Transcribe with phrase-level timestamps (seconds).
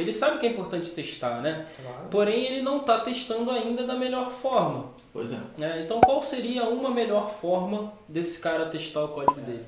[0.00, 1.66] ele sabe que é importante testar, né?
[1.80, 2.08] Claro.
[2.10, 4.86] Porém, ele não está testando ainda da melhor forma.
[5.12, 5.38] Pois é.
[5.58, 5.82] né?
[5.84, 9.64] Então, qual seria uma melhor forma desse cara testar o código dele?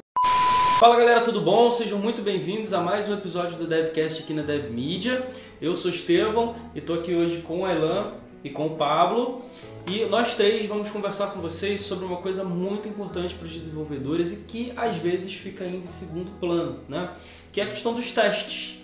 [0.79, 1.71] Fala galera, tudo bom?
[1.71, 5.25] Sejam muito bem-vindos a mais um episódio do DevCast aqui na DevMedia.
[5.61, 9.43] Eu sou Estevão e estou aqui hoje com o Ailan e com o Pablo.
[9.87, 14.33] E nós três vamos conversar com vocês sobre uma coisa muito importante para os desenvolvedores
[14.33, 17.11] e que às vezes fica ainda em segundo plano, né?
[17.53, 18.82] Que é a questão dos testes.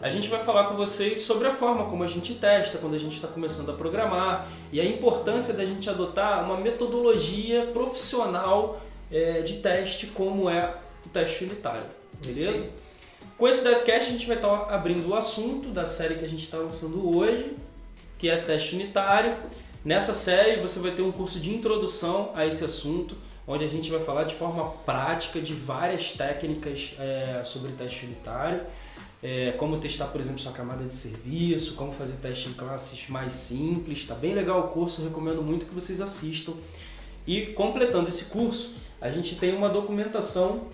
[0.00, 2.98] A gente vai falar com vocês sobre a forma como a gente testa quando a
[2.98, 9.40] gente está começando a programar e a importância da gente adotar uma metodologia profissional é,
[9.40, 11.82] de teste como é o teste unitário,
[12.24, 12.70] beleza?
[13.36, 16.44] Com esse DevCast a gente vai estar abrindo o assunto da série que a gente
[16.44, 17.56] está lançando hoje,
[18.16, 19.36] que é teste unitário.
[19.84, 23.16] Nessa série você vai ter um curso de introdução a esse assunto,
[23.48, 28.60] onde a gente vai falar de forma prática de várias técnicas é, sobre teste unitário.
[29.22, 33.34] É, como testar, por exemplo, sua camada de serviço, como fazer teste em classes mais
[33.34, 34.00] simples.
[34.00, 36.52] Está bem legal o curso, recomendo muito que vocês assistam.
[37.26, 40.68] E completando esse curso, a gente tem uma documentação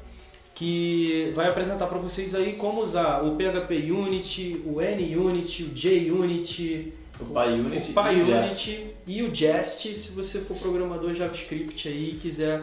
[0.54, 6.92] que vai apresentar para vocês aí como usar o PHP Unit, o NUnit, o JUnit,
[7.20, 12.10] O PyUnit o e o PyUnit e o Jest, se você for programador JavaScript aí
[12.10, 12.62] e quiser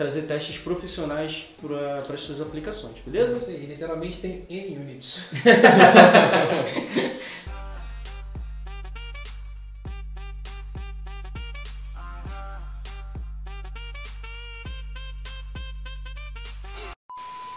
[0.00, 3.50] trazer testes profissionais para as suas aplicações, beleza?
[3.50, 5.28] Aí, literalmente tem N units.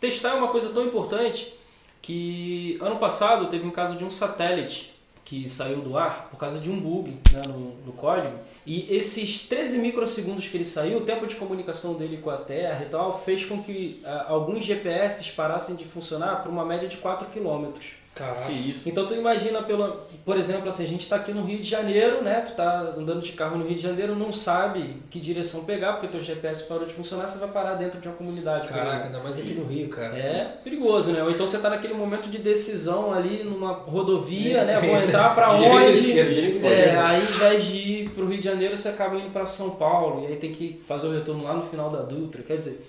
[0.02, 1.54] Testar é uma coisa tão importante
[2.02, 4.94] que ano passado teve um caso de um satélite
[5.26, 8.38] que saiu do ar por causa de um bug né, no, no código.
[8.66, 12.86] E esses 13 microsegundos que ele saiu, o tempo de comunicação dele com a Terra
[12.86, 16.98] e tal, fez com que ah, alguns GPS parassem de funcionar por uma média de
[16.98, 18.03] 4 quilômetros.
[18.16, 18.46] Caraca.
[18.46, 18.88] Que isso?
[18.88, 22.22] Então tu imagina, pelo, por exemplo, assim, a gente está aqui no Rio de Janeiro,
[22.24, 22.42] né?
[22.48, 26.08] Tu tá andando de carro no Rio de Janeiro, não sabe que direção pegar, porque
[26.08, 28.68] teu GPS parou de funcionar, você vai parar dentro de uma comunidade.
[28.68, 30.16] Caraca, ainda mais aqui no Rio, cara.
[30.16, 31.24] É perigoso, né?
[31.24, 34.80] Ou então você tá naquele momento de decisão ali numa rodovia, né?
[34.80, 35.94] Vou entrar pra Direita, onde?
[35.94, 39.32] esquerda, direita, É, aí ao invés de ir pro Rio de Janeiro, você acaba indo
[39.32, 42.44] pra São Paulo e aí tem que fazer o retorno lá no final da Dutra.
[42.44, 42.86] Quer dizer,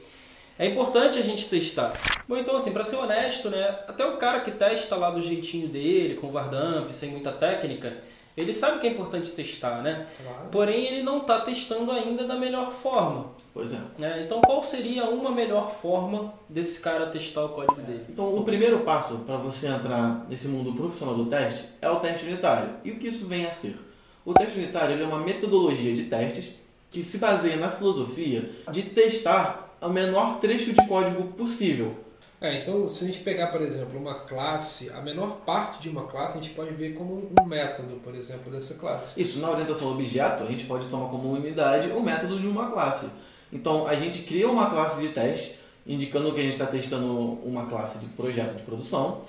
[0.59, 1.93] é importante a gente testar.
[2.29, 3.79] Bom, então assim, pra ser honesto, né?
[3.89, 7.93] Até o cara que testa lá do jeitinho dele, com Vardamp, sem muita técnica,
[8.37, 10.09] ele sabe que é importante testar, né?
[10.21, 10.49] Claro.
[10.51, 13.27] Porém, ele não está testando ainda da melhor forma.
[13.53, 13.79] Pois é.
[13.97, 14.23] né?
[14.25, 18.05] Então, qual seria uma melhor forma desse cara testar o código dele?
[18.09, 22.27] Então, o primeiro passo para você entrar nesse mundo profissional do teste é o teste
[22.27, 22.71] unitário.
[22.85, 23.79] E o que isso vem a ser?
[24.25, 26.47] O teste unitário ele é uma metodologia de testes
[26.95, 31.97] que se baseia na filosofia de testar o menor trecho de código possível.
[32.41, 36.05] É, então se a gente pegar, por exemplo, uma classe, a menor parte de uma
[36.05, 39.21] classe a gente pode ver como um método, por exemplo, dessa classe.
[39.21, 43.07] Isso, na orientação objeto, a gente pode tomar como unidade o método de uma classe.
[43.53, 47.67] Então, a gente cria uma classe de teste, indicando que a gente está testando uma
[47.67, 49.23] classe de projeto de produção,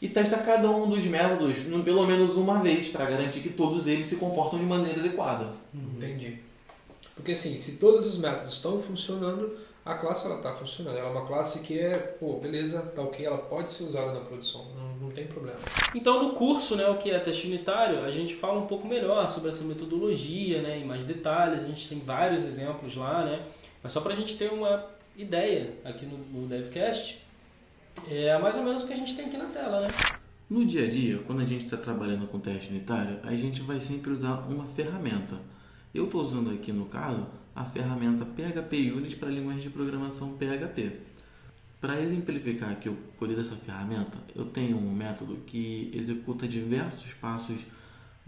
[0.00, 4.06] e testa cada um dos métodos pelo menos uma vez, para garantir que todos eles
[4.06, 5.48] se comportam de maneira adequada.
[5.74, 6.48] Entendi.
[7.18, 10.96] Porque assim, se todos os métodos estão funcionando, a classe ela está funcionando.
[10.96, 14.20] Ela é uma classe que é, pô, beleza, tá ok, ela pode ser usada na
[14.20, 15.58] produção, não, não tem problema.
[15.92, 19.28] Então, no curso, né, o que é teste unitário, a gente fala um pouco melhor
[19.28, 21.64] sobre essa metodologia, né, em mais detalhes.
[21.64, 23.44] A gente tem vários exemplos lá, né?
[23.82, 24.86] Mas só para a gente ter uma
[25.16, 27.20] ideia aqui no, no DevCast,
[28.08, 29.88] é mais ou menos o que a gente tem aqui na tela, né?
[30.48, 33.80] No dia a dia, quando a gente está trabalhando com teste unitário, a gente vai
[33.80, 35.36] sempre usar uma ferramenta.
[35.94, 37.26] Eu estou usando aqui no caso
[37.56, 40.92] a ferramenta PHP Unit para linguagem de programação PHP.
[41.80, 47.62] Para exemplificar aqui o poder dessa ferramenta, eu tenho um método que executa diversos passos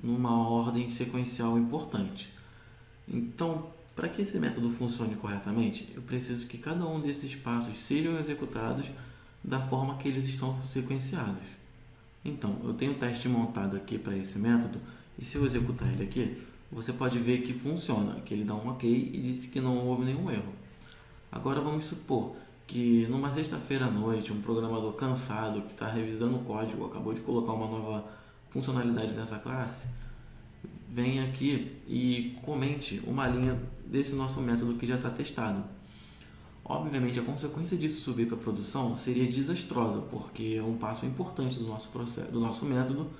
[0.02, 2.32] numa ordem sequencial importante.
[3.06, 8.18] Então, para que esse método funcione corretamente, eu preciso que cada um desses passos sejam
[8.18, 8.90] executados
[9.44, 11.44] da forma que eles estão sequenciados.
[12.24, 14.80] Então, eu tenho um teste montado aqui para esse método
[15.18, 18.68] e se eu executar ele aqui, você pode ver que funciona, que ele dá um
[18.68, 20.52] ok e diz que não houve nenhum erro.
[21.30, 22.36] Agora vamos supor
[22.66, 27.20] que numa sexta-feira à noite, um programador cansado que está revisando o código, acabou de
[27.20, 28.04] colocar uma nova
[28.48, 29.88] funcionalidade nessa classe,
[30.88, 35.64] venha aqui e comente uma linha desse nosso método que já está testado.
[36.64, 41.66] Obviamente, a consequência disso subir para a produção seria desastrosa, porque um passo importante do
[41.66, 43.10] nosso, processo, do nosso método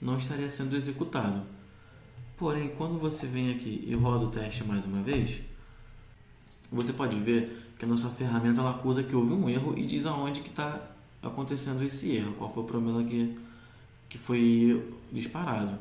[0.00, 1.42] não estaria sendo executado.
[2.36, 5.40] Porém, quando você vem aqui e roda o teste mais uma vez,
[6.70, 10.04] você pode ver que a nossa ferramenta ela acusa que houve um erro e diz
[10.06, 10.90] aonde que está
[11.22, 13.36] acontecendo esse erro, qual foi o problema que
[14.08, 15.78] que foi disparado.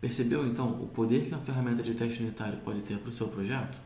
[0.00, 3.28] Percebeu então o poder que uma ferramenta de teste unitário pode ter para o seu
[3.28, 3.78] projeto?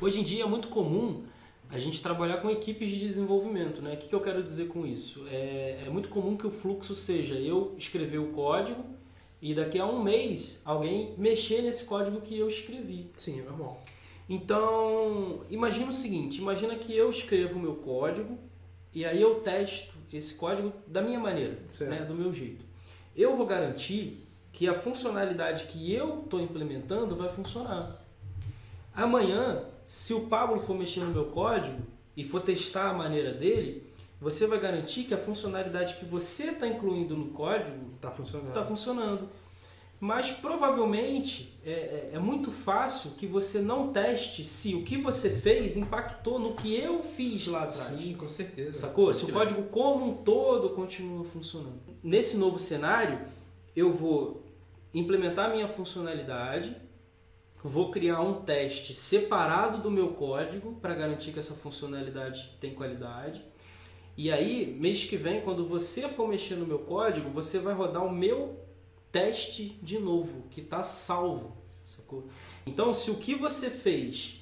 [0.00, 1.22] Hoje em dia é muito comum
[1.70, 3.82] a gente trabalhar com equipes de desenvolvimento.
[3.82, 3.94] Né?
[3.94, 5.26] O que, eu quero dizer com isso?
[5.28, 8.84] É, é muito comum que o fluxo seja eu escrever o código
[9.40, 13.10] e daqui a um mês alguém mexer nesse código que eu escrevi.
[13.14, 13.82] Sim, é normal.
[14.28, 18.38] Então, imagina o seguinte, imagina que eu escrevo o meu código
[18.92, 22.64] e aí eu testo esse código da minha maneira, né, do meu jeito.
[23.14, 28.00] Eu vou garantir que a funcionalidade que eu estou implementando vai funcionar.
[28.94, 31.82] Amanhã, se o Pablo for mexer no meu código
[32.16, 33.82] e for testar a maneira dele,
[34.20, 38.52] você vai garantir que a funcionalidade que você está incluindo no código está funcionando.
[38.52, 39.28] Tá funcionando.
[40.00, 45.30] Mas provavelmente é, é, é, muito fácil que você não teste se o que você
[45.30, 47.98] fez impactou no que eu fiz lá atrás.
[47.98, 48.74] Sim, com certeza.
[48.74, 49.14] Sacou?
[49.14, 51.80] Se o código como um todo continua funcionando.
[52.02, 53.20] Nesse novo cenário,
[53.74, 54.44] eu vou
[54.92, 56.76] implementar minha funcionalidade,
[57.62, 63.42] vou criar um teste separado do meu código para garantir que essa funcionalidade tem qualidade.
[64.16, 68.04] E aí, mês que vem, quando você for mexer no meu código, você vai rodar
[68.04, 68.56] o meu
[69.10, 71.56] teste de novo, que está salvo.
[71.84, 72.28] Sacou?
[72.66, 74.40] Então, se o que você fez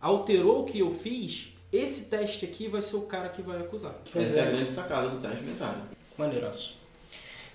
[0.00, 3.94] alterou o que eu fiz, esse teste aqui vai ser o cara que vai acusar.
[4.14, 5.82] Essa é a grande sacada do teste unitário.
[6.16, 6.83] Maneiraço.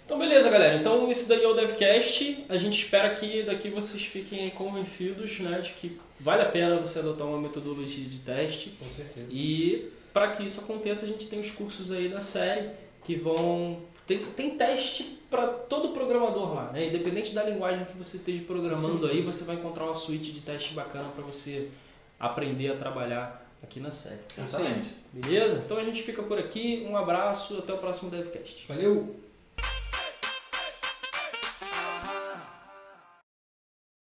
[0.09, 0.75] Então, beleza, galera.
[0.75, 2.45] Então, esse daí é o DevCast.
[2.49, 6.97] A gente espera que daqui vocês fiquem convencidos né, de que vale a pena você
[6.97, 8.71] adotar uma metodologia de teste.
[8.79, 9.27] Com certeza.
[9.29, 12.71] E para que isso aconteça, a gente tem os cursos aí da série
[13.05, 16.87] que vão tem, tem teste para todo programador lá, né?
[16.87, 20.73] Independente da linguagem que você esteja programando aí, você vai encontrar uma suíte de teste
[20.73, 21.69] bacana para você
[22.19, 24.21] aprender a trabalhar aqui na série.
[24.35, 24.89] Excelente.
[25.13, 25.61] Beleza?
[25.63, 26.83] Então a gente fica por aqui.
[26.89, 28.65] Um abraço, até o próximo DevCast.
[28.67, 29.28] Valeu!